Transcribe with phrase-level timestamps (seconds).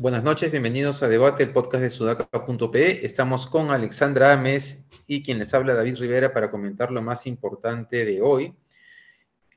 [0.00, 3.04] Buenas noches, bienvenidos a Debate, el podcast de sudaca.pe.
[3.04, 8.04] Estamos con Alexandra Ames y quien les habla David Rivera para comentar lo más importante
[8.04, 8.54] de hoy.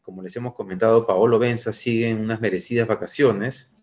[0.02, 3.75] Como les hemos comentado, Paolo Benza sigue en unas merecidas vacaciones.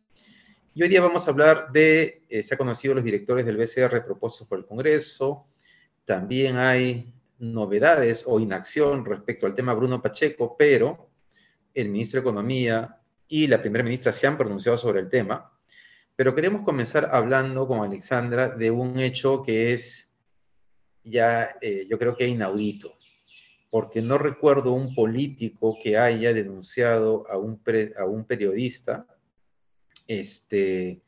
[0.78, 4.04] Y hoy día vamos a hablar de, eh, se ha conocido los directores del BCR
[4.04, 5.48] propuestos por el Congreso.
[6.04, 11.10] También hay novedades o inacción respecto al tema Bruno Pacheco, pero
[11.74, 12.96] el ministro de Economía
[13.26, 15.52] y la primera ministra se han pronunciado sobre el tema.
[16.14, 20.12] Pero queremos comenzar hablando con Alexandra de un hecho que es
[21.02, 22.94] ya, eh, yo creo que inaudito,
[23.68, 27.60] porque no recuerdo un político que haya denunciado a un,
[27.98, 29.08] a un periodista
[30.08, 31.00] este,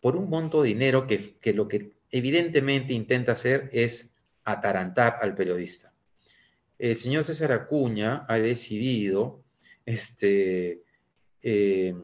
[0.00, 4.12] por un monto de dinero que, que lo que evidentemente intenta hacer es
[4.44, 5.92] atarantar al periodista.
[6.78, 9.42] El señor César Acuña ha decidido
[9.84, 10.82] este,
[11.42, 11.94] eh,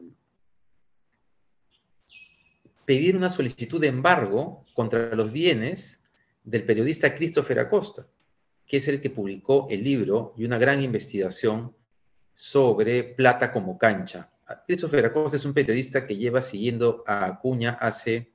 [2.85, 6.01] pedir una solicitud de embargo contra los bienes
[6.43, 8.07] del periodista Christopher Acosta,
[8.67, 11.75] que es el que publicó el libro y una gran investigación
[12.33, 14.29] sobre plata como cancha.
[14.65, 18.31] Christopher Acosta es un periodista que lleva siguiendo a Acuña hace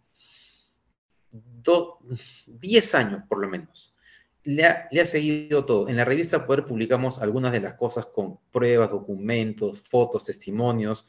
[2.47, 3.97] 10 años por lo menos.
[4.43, 5.89] Le ha, seguido todo.
[5.89, 11.07] En la revista Poder publicamos algunas de las cosas con pruebas, documentos, fotos, testimonios.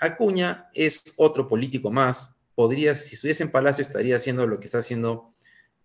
[0.00, 4.78] Acuña es otro político más, podría, si estuviese en Palacio, estaría haciendo lo que está
[4.78, 5.34] haciendo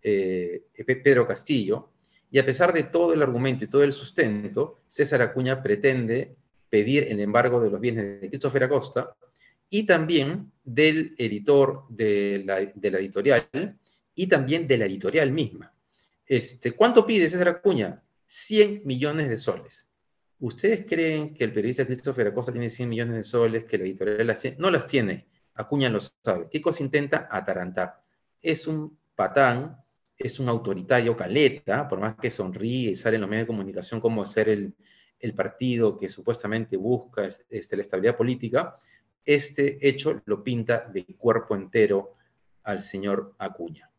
[0.01, 1.91] eh, Pedro Castillo.
[2.31, 6.35] Y a pesar de todo el argumento y todo el sustento, César Acuña pretende
[6.73, 9.15] pedir el embargo de los bienes de Christopher Acosta
[9.69, 13.47] y también del editor de la, editorial
[14.15, 15.71] y también de la editorial misma.
[16.25, 18.01] Este, ¿Cuánto pide César Acuña?
[18.25, 19.87] 100 millones de soles.
[20.39, 24.25] ¿Ustedes creen que el periodista Christopher Acosta tiene 100 millones de soles, que la editorial
[24.25, 24.57] las tiene?
[24.57, 25.27] No las tiene.
[25.53, 26.47] Acuña lo sabe.
[26.49, 27.27] ¿Qué cosa intenta?
[27.29, 28.01] Atarantar.
[28.41, 29.77] Es un patán,
[30.17, 34.01] es un autoritario caleta, por más que sonríe y sale en los medios de comunicación
[34.01, 34.73] como ser el,
[35.33, 38.77] partido que supuestamente busca este, la estabilidad política,
[39.23, 42.15] este hecho lo pinta de cuerpo entero
[42.63, 43.89] al señor Acuña.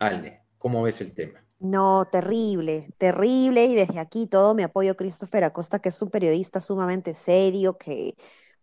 [0.00, 1.44] Ale, ¿cómo ves el tema?
[1.60, 3.66] No, terrible, terrible.
[3.66, 7.78] Y desde aquí todo mi apoyo a Christopher Acosta, que es un periodista sumamente serio,
[7.78, 8.14] que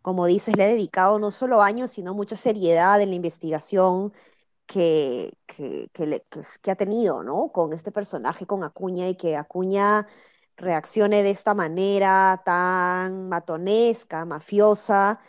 [0.04, 4.14] como dices, le ha dedicado no solo años, sino mucha seriedad en la investigación
[4.68, 5.90] que, que,
[6.62, 7.52] que, ha tenido, ¿no?
[7.54, 10.08] Con este personaje, con Acuña, y que Acuña
[10.58, 15.20] reaccione de esta manera tan matonesca, mafiosa,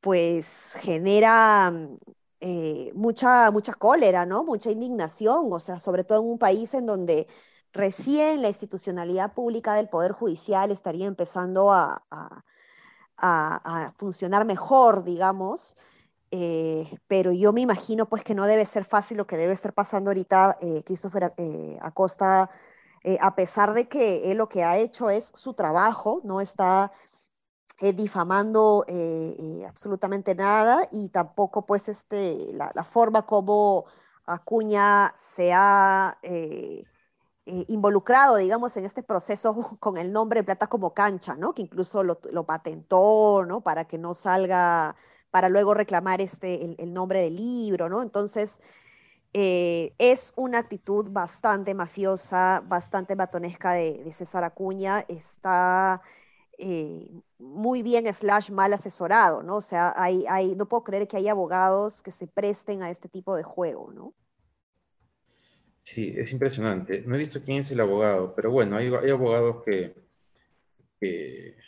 [0.00, 1.98] pues genera mm,
[2.40, 4.44] eh, mucha, mucha cólera, ¿no?
[4.44, 7.28] Mucha indignación, o sea, sobre todo en un país en donde
[7.72, 12.04] recién la institucionalidad pública del Poder Judicial estaría empezando a
[13.22, 15.76] a, funcionar mejor, digamos.
[16.30, 19.74] Eh, pero yo me imagino pues que no debe ser fácil lo que debe estar
[19.74, 21.34] pasando ahorita eh, Christopher
[23.04, 26.92] eh, a pesar de que él lo que ha hecho es su trabajo, no está
[27.96, 28.86] difamando
[29.66, 33.86] absolutamente nada y tampoco pues este, la, forma como
[34.24, 36.16] Acuña se ha
[37.44, 41.54] eh, involucrado, digamos, en este proceso con el nombre Plata como cancha, ¿no?
[41.54, 43.62] Que incluso lo, patentó, ¿no?
[43.62, 44.96] Para que no salga,
[45.30, 48.02] para luego reclamar este, el, nombre del libro, ¿no?
[48.02, 48.60] Entonces,
[49.34, 56.02] eh, es una actitud bastante mafiosa, bastante batonesca de, César Acuña, está
[56.58, 59.56] eh, muy bien slash mal asesorado, ¿no?
[59.56, 63.08] O sea, hay, hay, no puedo creer que haya abogados que se presten a este
[63.08, 64.14] tipo de juego, ¿no?
[65.82, 67.02] Sí, es impresionante.
[67.02, 69.94] No he visto quién es el abogado, pero bueno, hay, abogados que,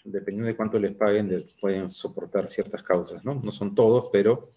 [0.05, 3.35] dependiendo de cuánto les paguen, pueden soportar ciertas causas, ¿no?
[3.35, 4.53] No son todos, pero,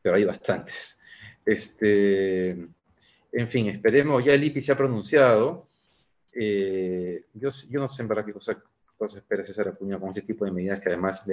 [0.00, 1.00] pero hay bastantes.
[1.44, 5.68] Este, en fin, esperemos, ya el IPI se ha pronunciado.
[6.32, 8.62] Eh, yo, no sé en verdad qué cosa,
[8.96, 11.24] cosa espera César Acuña con ese tipo de medidas que además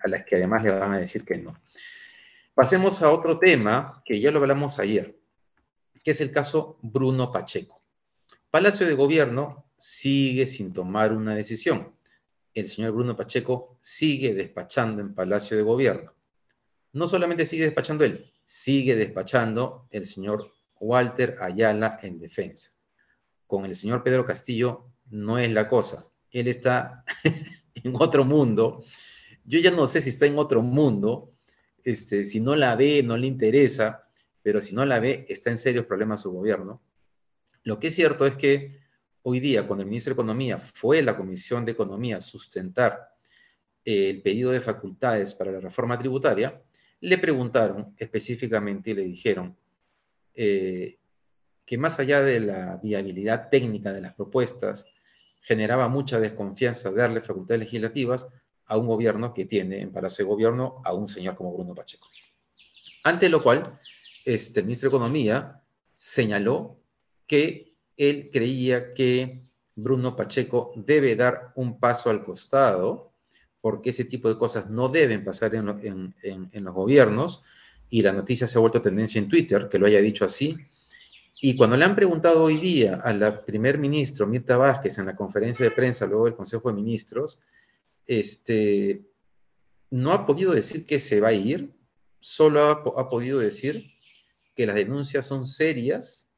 [0.00, 1.60] a las que además le van a decir que no.
[2.54, 5.14] Pasemos a otro tema que ya lo hablamos ayer
[6.06, 7.82] que es el caso Bruno Pacheco.
[8.48, 11.96] Palacio de Gobierno sigue sin tomar una decisión.
[12.54, 16.14] El señor Bruno Pacheco sigue despachando en Palacio de Gobierno.
[16.92, 22.70] No solamente sigue despachando él, sigue despachando el señor Walter Ayala en defensa.
[23.46, 26.06] Con el señor Pedro Castillo no es la cosa.
[26.30, 27.04] Él está
[27.74, 28.84] en otro mundo.
[29.44, 31.34] Yo ya no sé si está en otro mundo,
[31.84, 34.08] este, si no la ve, no le interesa,
[34.42, 36.82] pero si no la ve, está en serios problemas su gobierno.
[37.64, 38.80] Lo que es cierto es que
[39.22, 43.08] hoy día, cuando el ministro de Economía fue la Comisión de Economía a sustentar
[43.84, 46.62] eh, el pedido de facultades para la reforma tributaria,
[47.00, 49.56] le preguntaron específicamente y le dijeron
[50.34, 50.98] eh,
[51.64, 54.86] que más allá de la viabilidad técnica de las propuestas,
[55.40, 58.28] generaba mucha desconfianza darle facultades legislativas
[58.66, 62.08] a un gobierno que tiene en Palacio de Gobierno a un señor como Bruno Pacheco.
[63.04, 63.78] Ante lo cual,
[64.24, 65.62] este, el ministro de Economía
[65.94, 66.80] señaló
[67.26, 69.42] que él creía que
[69.74, 73.12] Bruno Pacheco debe dar un paso al costado,
[73.66, 77.42] porque ese tipo de cosas no deben pasar en, en los gobiernos,
[77.90, 80.56] y la noticia se ha vuelto tendencia en Twitter, que lo haya dicho así,
[81.40, 85.16] y cuando le han preguntado hoy día a la primer ministro Mirta Vázquez en la
[85.16, 87.40] conferencia de prensa luego del Consejo de Ministros,
[88.06, 89.02] este,
[89.90, 91.72] no ha podido decir que se va a ir,
[92.20, 93.90] solo ha, ha podido decir
[94.54, 96.28] que las denuncias son serias,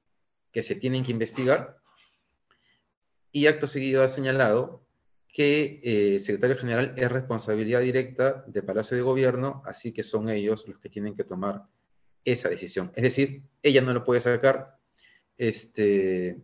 [0.51, 1.77] que se tienen que investigar,
[3.33, 4.88] y acto seguido ha señalado
[5.33, 10.29] que eh, el secretario general es responsabilidad directa de Palacio de Gobierno, así que son
[10.29, 11.65] ellos los que tienen que tomar
[12.25, 12.91] esa decisión.
[12.95, 14.79] Es decir, ella no lo puede sacar,
[15.37, 16.39] este,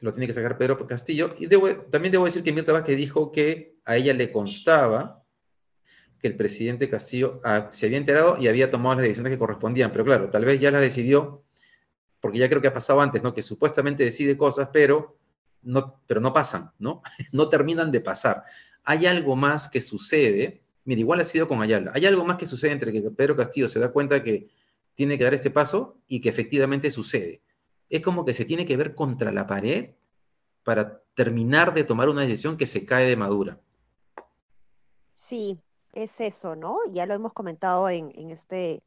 [0.00, 1.34] lo tiene que sacar Pedro Castillo.
[1.38, 1.48] Y
[1.90, 5.24] también debo decir que Mirta Vázquez dijo que a ella le constaba
[6.18, 9.92] que el presidente Castillo ah, se había enterado y había tomado las decisiones que correspondían.
[9.92, 11.44] Pero claro, tal vez ya las decidió,
[12.20, 13.34] porque ya creo que ha pasado antes, ¿no?
[13.34, 15.18] Que supuestamente decide cosas, pero
[16.06, 17.02] pero no pasan, ¿no?
[17.32, 18.44] no terminan de pasar.
[18.84, 20.62] Hay algo más que sucede.
[20.84, 21.92] Mira, igual ha sido con Ayala.
[21.94, 24.48] Hay algo más que sucede entre que Pedro Castillo se da cuenta que
[24.94, 27.40] tiene que dar este paso y que efectivamente sucede
[27.88, 29.90] es como que se tiene que ver contra la pared
[30.62, 33.60] para terminar de tomar una decisión que se cae de madura.
[35.12, 35.60] Sí,
[35.92, 36.78] es eso, ¿no?
[36.92, 38.82] Ya lo hemos comentado en, este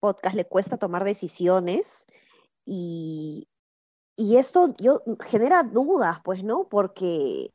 [0.00, 2.06] podcast, le cuesta tomar decisiones
[2.64, 3.48] y,
[4.16, 6.68] y eso yo, genera dudas, pues, ¿no?
[6.68, 7.52] Porque,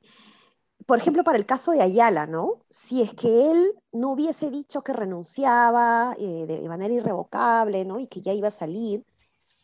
[0.86, 2.64] por ejemplo, para el caso de Ayala, ¿no?
[2.70, 8.00] Si es que él no hubiese dicho que renunciaba eh, de manera irrevocable, ¿no?
[8.00, 9.04] Y que ya iba a salir,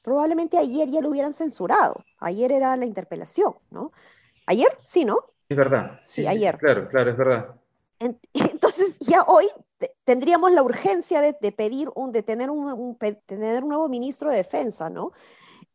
[0.02, 2.04] probablemente ayer ya lo hubieran censurado.
[2.20, 3.92] Ayer era la interpelación, ¿no?
[4.46, 5.20] Ayer, sí, ¿no?
[5.50, 6.00] Es verdad.
[6.04, 6.58] Sí, ayer.
[6.58, 7.56] claro, claro, es verdad.
[8.00, 9.48] Entonces, ya hoy
[10.04, 14.90] tendríamos la urgencia de, pedir un, de tener un, tener un nuevo ministro de defensa,
[14.90, 15.12] ¿no?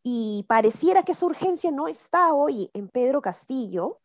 [0.03, 4.01] Y pareciera que esa urgencia no está hoy en Pedro Castillo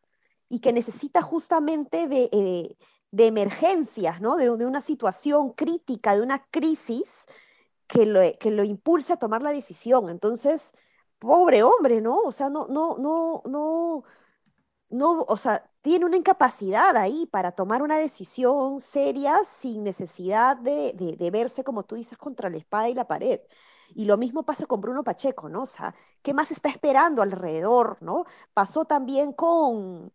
[0.50, 2.78] y que necesita justamente de, eh,
[3.18, 4.38] emergencias, ¿no?
[4.38, 7.26] De, de, una situación crítica, de una crisis
[7.88, 10.10] que lo, que lo impulse a tomar la decisión.
[10.10, 10.74] Entonces,
[11.20, 12.20] pobre hombre, ¿no?
[12.20, 14.04] O sea, no, no, no, no,
[14.90, 20.94] no, o sea, tiene una incapacidad ahí para tomar una decisión seria sin necesidad de,
[20.94, 23.40] de, verse, como tú dices, contra la espada y la pared.
[23.96, 25.64] Y lo mismo pasa con Bruno Pacheco, ¿no?
[25.64, 28.26] O sea, ¿qué más está esperando alrededor, ¿no?
[28.54, 30.12] Pasó también con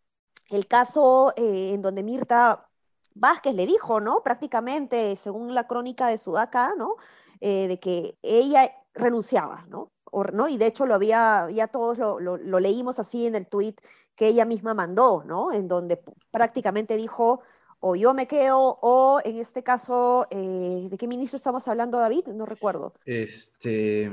[0.49, 2.69] el caso eh, en donde Mirta
[3.15, 4.23] Vázquez le dijo, ¿no?
[4.23, 6.97] Prácticamente, según la crónica de Sudaca, ¿no?
[7.41, 9.93] Eh, de que ella renunciaba, ¿no?
[10.33, 10.49] ¿no?
[10.49, 13.77] Y de hecho lo había, ya todos lo, lo, leímos así en el tweet
[14.15, 15.53] que ella misma mandó, ¿no?
[15.53, 17.41] En donde prácticamente dijo,
[17.85, 22.29] o yo me quedo, o en este caso, eh, ¿de qué ministro estamos hablando, David?
[22.29, 22.95] No recuerdo.
[23.05, 24.09] Este,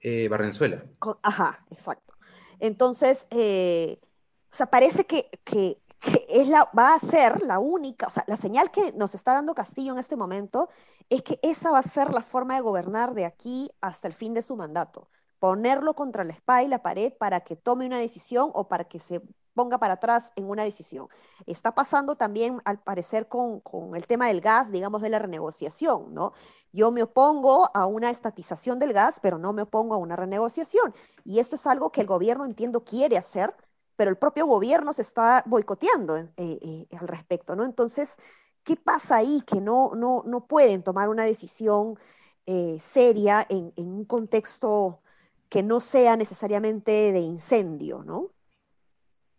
[0.00, 0.82] eh, Barrenzuela.
[1.22, 2.14] ajá, exacto.
[2.58, 8.10] Entonces, o sea, parece que, que, que es la, va a ser la única, o
[8.10, 10.70] sea, la señal que nos está dando Castillo en este momento
[11.10, 14.32] es que esa va a ser la forma de gobernar de aquí hasta el fin
[14.32, 15.10] de su mandato.
[15.38, 19.00] Ponerlo contra la espalda y la pared para que tome una decisión o para que
[19.00, 19.22] se
[19.58, 21.08] ponga para atrás en una decisión.
[21.46, 23.60] Está pasando también, al parecer, con,
[23.96, 26.32] el tema del gas, digamos, de la renegociación, ¿no?
[26.72, 30.94] Yo me opongo a una estatización del gas, pero no me opongo a una renegociación.
[31.24, 33.52] Y esto es algo que el gobierno, entiendo, quiere hacer,
[33.96, 37.64] pero el propio gobierno se está boicoteando eh, eh, al respecto, ¿no?
[37.64, 38.16] Entonces,
[38.62, 41.98] ¿qué pasa ahí que no, no, no pueden tomar una decisión
[42.46, 45.02] eh, seria en, un contexto
[45.50, 48.30] que no sea necesariamente de incendio, ¿no?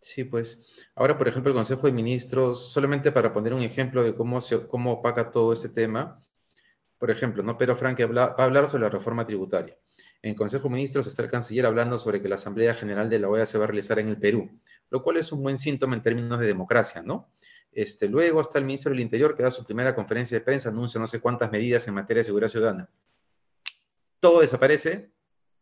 [0.00, 4.14] Sí, pues ahora, por ejemplo, el Consejo de Ministros, solamente para poner un ejemplo de
[4.14, 6.22] cómo, se, cómo opaca todo este tema,
[6.98, 7.56] por ejemplo, ¿no?
[7.58, 9.76] Pedro Franque va a hablar sobre la reforma tributaria.
[10.22, 13.28] En Consejo de Ministros está el canciller hablando sobre que la Asamblea General de la
[13.28, 14.50] OEA se va a realizar en el Perú,
[14.90, 17.30] lo cual es un buen síntoma en términos de democracia, ¿no?
[17.72, 21.00] Este, luego está el ministro del Interior que da su primera conferencia de prensa, anuncia
[21.00, 22.90] no sé cuántas medidas en materia de seguridad ciudadana.
[24.18, 25.10] Todo desaparece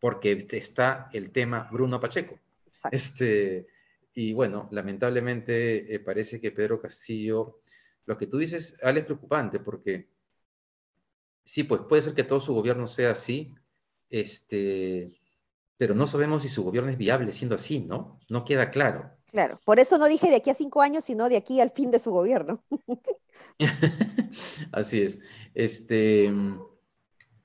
[0.01, 2.39] porque está el tema Bruno Pacheco.
[2.91, 3.67] Este,
[4.15, 7.61] y bueno, lamentablemente eh, parece que Pedro Castillo,
[8.07, 10.09] lo que tú dices, Ale, es preocupante porque
[11.45, 13.55] sí, pues puede ser que todo su gobierno sea así,
[14.11, 15.21] Este,
[15.77, 18.21] pero no sabemos si su gobierno es viable siendo así, ¿no?
[18.29, 19.11] No queda claro.
[19.31, 21.91] Claro, por eso no dije de aquí a cinco años, sino de aquí al fin
[21.91, 22.65] de su gobierno.
[24.73, 25.21] así es.
[25.55, 26.33] Este,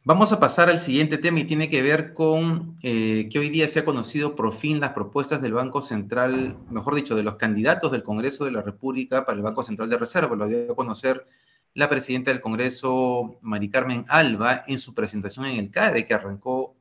[0.06, 3.70] Vamos a pasar al siguiente tema y tiene que ver con eh, que hoy día
[3.70, 7.90] se ha conocido por fin las propuestas del Banco Central, mejor dicho, de los candidatos
[7.90, 10.36] del Congreso de la República para el Banco Central de Reserva.
[10.36, 11.26] Lo dio a conocer
[11.74, 16.76] la presidenta del Congreso, Mari Carmen Alba, en su presentación en el CADE, que arrancó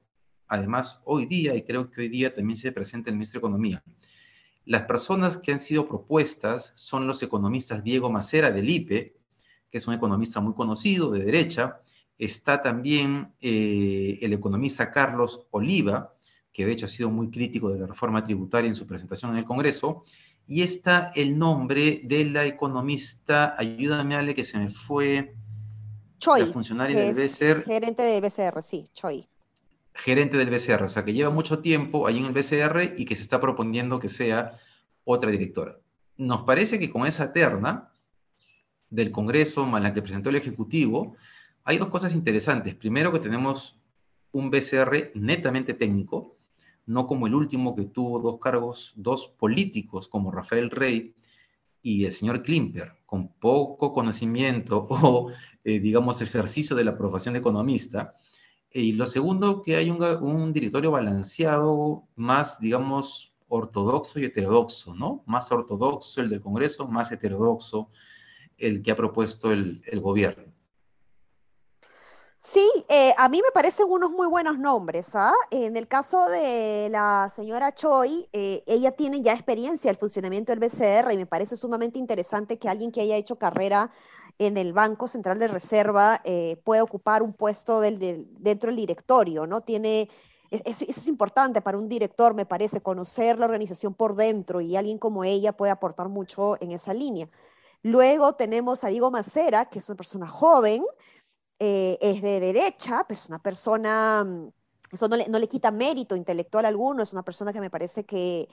[0.49, 3.85] además hoy día, y creo que hoy día también se presenta el ministro de Economía.
[4.65, 9.15] Las personas que han sido propuestas son los economistas Diego Macera del IPE,
[9.71, 11.81] que es un economista muy conocido de derecha,
[12.23, 16.15] Está también eh, el economista Carlos Oliva,
[16.53, 19.39] que de hecho ha sido muy crítico de la reforma tributaria en su presentación en
[19.39, 20.05] el Congreso.
[20.47, 25.35] Y está el nombre de la economista, ayúdame Ale, que se me fue.
[26.19, 26.43] Choi.
[26.43, 27.65] La funcionaria del BCR.
[27.65, 29.27] Gerente del BCR, sí, Choi.
[29.93, 33.17] Gerente del BCR, o sea, que lleva mucho tiempo ahí en el BCR y que
[33.17, 34.61] se está proponiendo que sea
[35.03, 35.77] otra directora.
[36.19, 37.91] Nos parece que con esa terna
[38.91, 41.17] del Congreso, más la que presentó el Ejecutivo,
[41.65, 42.75] hay dos cosas interesantes.
[42.75, 43.79] Primero que tenemos
[44.33, 46.37] un BCR netamente técnico,
[46.87, 51.15] no como el último que tuvo dos cargos, dos políticos como Rafael Rey
[51.81, 55.31] y el señor Klimper, con poco conocimiento o,
[55.65, 58.15] eh, digamos, ejercicio de la profesión de economista.
[58.73, 65.23] Y lo segundo, que hay un, un directorio balanceado más, digamos, ortodoxo y heterodoxo, ¿no?
[65.27, 67.91] Más ortodoxo el del Congreso, más heterodoxo
[68.57, 70.53] el que ha propuesto el, el gobierno.
[72.45, 75.15] Sí, eh, a mí me parecen unos muy buenos nombres.
[75.15, 75.33] ¿ah?
[75.53, 80.59] En el caso de la señora Choi, eh, ella tiene ya experiencia el funcionamiento del
[80.59, 83.93] BCR y me parece sumamente interesante que alguien que haya hecho carrera
[84.39, 88.01] en el Banco Central de Reserva eh, pueda ocupar un puesto del,
[88.41, 89.61] dentro del directorio, ¿no?
[89.61, 90.09] Tiene,
[90.51, 94.75] e, eso, es importante para un director, me parece, conocer la organización por dentro y
[94.75, 97.29] alguien como ella puede aportar mucho en esa línea.
[97.83, 100.85] Luego tenemos a Diego Macera, que es una persona joven,
[101.65, 104.49] eh, es de derecha, pero es una persona, mm,
[104.93, 108.49] eso no le, quita mérito intelectual alguno, es una persona que me parece que,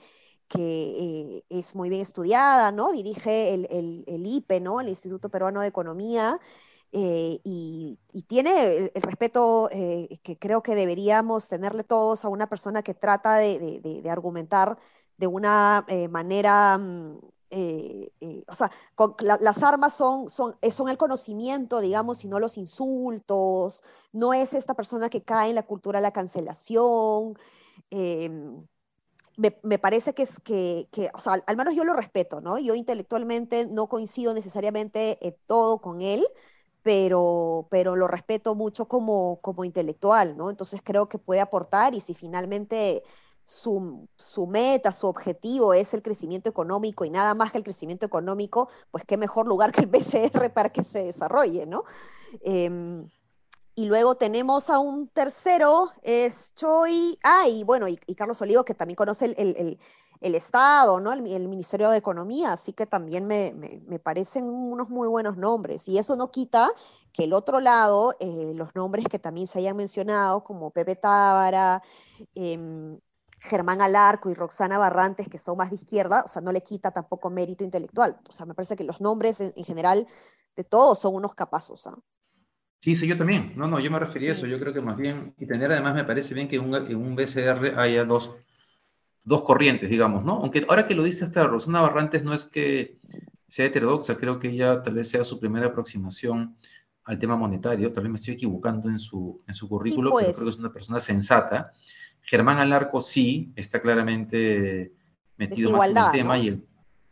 [0.48, 2.92] que eh, es muy bien estudiada, ¿no?
[2.92, 3.66] Dirige el,
[4.06, 4.80] el, IPE, ¿no?
[4.80, 6.38] El Instituto Peruano de Economía,
[6.92, 7.98] eh, y,
[8.28, 13.80] tiene el, respeto que creo que deberíamos tenerle todos a una persona que trata de,
[14.02, 14.78] de argumentar
[15.16, 17.18] de una manera mm,
[17.50, 18.70] eh, eh, o sea,
[19.40, 24.54] las armas son, son, eh, son el conocimiento, digamos, y no los insultos, no es
[24.54, 27.36] esta persona que cae en la cultura de la cancelación.
[27.90, 28.66] Em,
[29.36, 32.58] me, parece que es que, que, o sea, al, menos yo lo respeto, ¿no?
[32.58, 36.26] Yo intelectualmente no coincido necesariamente todo con él,
[36.82, 40.50] pero, pero lo respeto mucho como, como intelectual, ¿no?
[40.50, 43.02] Entonces creo que puede aportar y si finalmente
[43.42, 48.68] su, meta, su objetivo es el crecimiento económico y nada más que el crecimiento económico,
[48.90, 51.84] pues qué mejor lugar que el BCR para que se desarrolle, ¿no?
[52.42, 53.08] Em,
[53.74, 58.74] y luego tenemos a un tercero, es Choi, ah, y bueno, y, Carlos Olivo, que
[58.74, 59.78] también conoce el,
[60.20, 61.12] Estado, ¿no?
[61.12, 65.88] El, Ministerio de Economía, así que también me, parecen unos muy buenos nombres.
[65.88, 66.68] Y eso no quita
[67.12, 71.82] que el otro lado, eh, los nombres que también se hayan mencionado, como Pepe Tábara,
[72.34, 72.98] em,
[73.40, 76.90] Germán Alarco y Roxana Barrantes, que son más de izquierda, o sea, no le quita
[76.90, 78.18] tampoco mérito intelectual.
[78.28, 80.06] O sea, me parece que los nombres en, general
[80.56, 81.86] de todos son unos capazos.
[81.86, 81.98] ¿ah?
[82.82, 83.54] Sí, sí, yo también.
[83.56, 84.46] No, no, yo me refería a eso.
[84.46, 87.78] Yo creo que más bien, y tener además me parece bien que en un, BCR
[87.78, 88.34] haya dos,
[89.24, 90.34] dos corrientes, digamos, ¿no?
[90.36, 92.98] Aunque ahora que lo dices, claro, Roxana Barrantes no es que
[93.48, 96.56] sea heterodoxa, creo que ella tal vez sea su primera aproximación
[97.04, 100.36] al tema monetario, tal vez me estoy equivocando en su, en su currículo, pero pues.
[100.36, 101.72] creo que es una persona sensata.
[102.22, 104.92] Germán Alarco sí, está claramente
[105.36, 106.38] metido más en el tema.
[106.38, 106.66] Y el,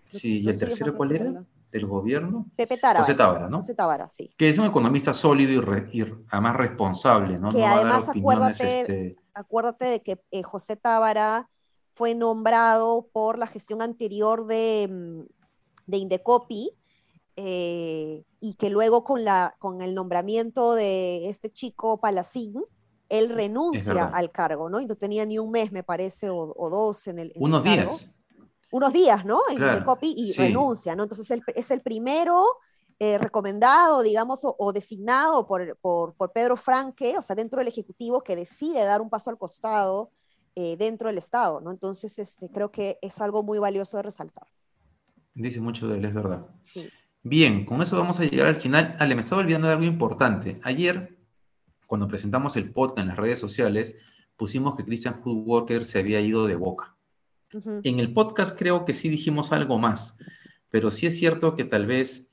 [0.08, 1.44] sí, ¿y el tercero cuál era?
[1.70, 2.46] ¿Del gobierno?
[2.56, 3.00] Pepe Tábara.
[3.00, 3.58] José Tábara, ¿no?
[3.58, 4.30] José Tábara, sí.
[4.36, 5.62] Que es un economista sólido
[5.92, 7.52] y, además responsable, ¿no?
[7.52, 11.50] Que además acuérdate, este acuérdate de que eh, José Tábara
[11.92, 15.20] fue nombrado por la gestión anterior de, mm,
[15.86, 16.72] de Indecopi,
[17.36, 22.64] eh, y que luego con, la, con el nombramiento de este chico Palacín,
[23.08, 24.80] él renuncia al cargo, ¿no?
[24.80, 27.32] Y no tenía ni un mes, me parece, o, dos en el.
[27.36, 28.12] Unos días.
[28.70, 29.40] Unos días, ¿no?
[29.48, 31.04] En el copy y renuncia, ¿no?
[31.04, 32.44] Entonces es el primero
[33.00, 38.34] eh, recomendado, digamos, o, designado por, por, Pedro Franque, o sea, dentro del Ejecutivo, que
[38.34, 40.10] decide dar un paso al costado
[40.56, 41.70] eh, dentro del Estado, ¿no?
[41.70, 44.48] Entonces, este, creo que es algo muy valioso de resaltar.
[45.32, 46.44] Dice mucho de él, es verdad.
[47.22, 48.96] Bien, con eso vamos a llegar al final.
[48.98, 50.60] Ale, me estaba olvidando de algo importante.
[50.64, 51.17] Ayer
[51.88, 53.96] cuando presentamos el podcast en las redes sociales,
[54.36, 56.94] pusimos que Christian Hood se había ido de boca.
[57.82, 60.18] En el podcast creo que sí dijimos algo más,
[60.68, 62.28] pero sí es cierto que tal vez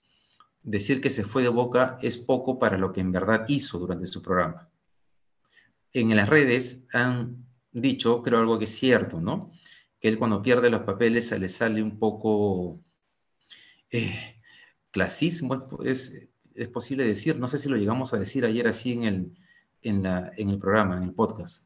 [0.62, 4.08] decir que se fue de boca es poco para lo que en verdad hizo durante
[4.08, 4.70] su programa.
[5.94, 9.52] En las redes han dicho, creo algo que es cierto, ¿no?
[10.02, 12.82] Que él cuando pierde los papeles le sale un poco
[13.90, 14.36] eh,
[14.92, 19.04] clasismo, es, es, posible decir, no sé si lo llegamos a decir ayer así en
[19.04, 19.45] el,
[19.86, 21.66] en, en el programa, en el podcast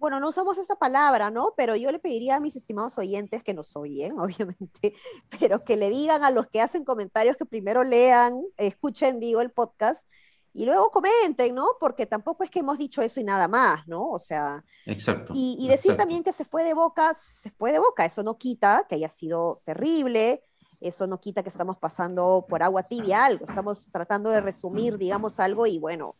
[0.00, 1.52] bueno, no usamos esa palabra, ¿no?
[1.58, 4.94] Pero yo le pediría a mis estimados oyentes que nos oyen, obviamente,
[5.38, 9.50] pero que le digan a los que hacen comentarios que primero lean, escuchen, digo, el
[9.50, 10.08] podcast
[10.52, 11.76] y luego comenten, ¿no?
[11.78, 14.10] Porque tampoco es que hemos dicho eso y nada más, ¿no?
[14.10, 15.32] O sea, exacto.
[15.36, 18.86] Y, decir también que se fue de boca, se fue de boca, eso no quita
[18.88, 20.42] que haya sido terrible,
[20.80, 25.38] eso no quita que estamos pasando por agua tibia algo, estamos tratando de resumir, digamos,
[25.38, 26.14] algo y bueno,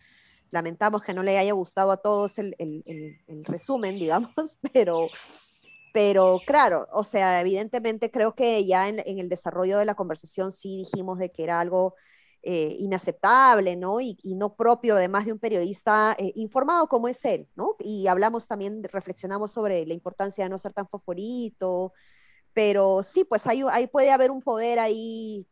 [0.50, 2.54] lamentamos que no le haya gustado a todos el,
[3.46, 4.30] resumen, digamos,
[4.72, 5.08] pero,
[5.92, 10.78] pero claro, o sea, evidentemente creo que ya en, el desarrollo de la conversación sí
[10.78, 11.94] dijimos de que era algo
[12.42, 14.00] eh, inaceptable, ¿no?
[14.00, 17.76] Y, no propio además de un periodista eh, informado como es él, ¿no?
[17.80, 21.92] Y hablamos también, reflexionamos sobre la importancia de no ser tan favorito,
[22.52, 25.46] pero sí, pues ahí puede haber un poder ahí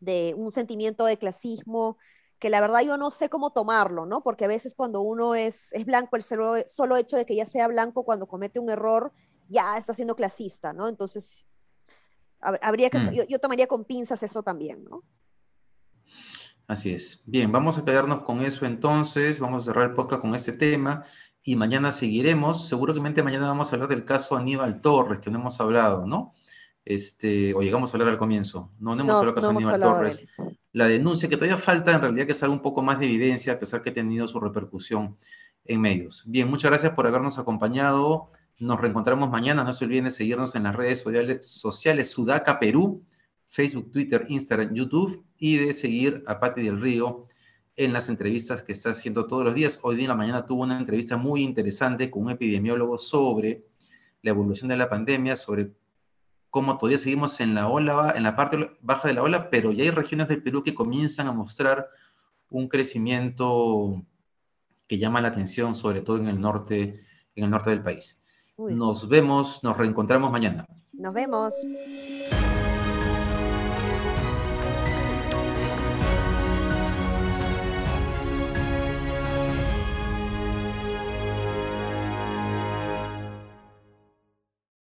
[0.00, 1.98] de un sentimiento de clasismo
[2.42, 4.20] que la verdad yo no sé cómo tomarlo, ¿no?
[4.20, 7.46] Porque a veces cuando uno es, es blanco, el solo, solo hecho de que ya
[7.46, 9.12] sea blanco cuando comete un error,
[9.48, 10.88] ya está siendo clasista, ¿no?
[10.88, 11.46] Entonces,
[12.40, 13.28] habría que, mm.
[13.28, 15.04] yo, tomaría con pinzas eso también, ¿no?
[16.66, 17.22] Así es.
[17.26, 21.04] Bien, vamos a quedarnos con eso entonces, vamos a cerrar el podcast con este tema
[21.44, 25.60] y mañana seguiremos, seguramente mañana vamos a hablar del caso Aníbal Torres, que no hemos
[25.60, 26.32] hablado, ¿no?
[26.84, 30.24] Este, o llegamos a hablar al comienzo, no, no hemos hablado del caso Aníbal Torres
[30.72, 33.58] la denuncia, que todavía falta en realidad que salga un poco más de evidencia, a
[33.58, 35.16] pesar que ha tenido su repercusión
[35.64, 36.24] en medios.
[36.26, 38.30] Bien, muchas gracias por habernos acompañado.
[38.58, 39.64] Nos reencontramos mañana.
[39.64, 41.04] No se olviden de seguirnos en las redes
[41.42, 43.04] sociales, Sudaca Perú,
[43.48, 47.26] Facebook, Twitter, Instagram, YouTube y de seguir a Pati del Río
[47.76, 49.80] en las entrevistas que está haciendo todos los días.
[49.82, 53.64] Hoy día en la mañana tuvo una entrevista muy interesante con un epidemiólogo sobre
[54.22, 55.72] la evolución de la pandemia, sobre
[56.52, 59.84] como todavía seguimos en la ola, en la parte baja de la ola, pero ya
[59.84, 61.88] hay regiones del Perú que comienzan a mostrar
[62.50, 64.04] un crecimiento
[64.86, 68.22] que llama la atención, sobre todo en el norte, en el norte del país.
[68.58, 70.66] Nos vemos, nos reencontramos mañana.
[70.92, 71.54] Nos vemos.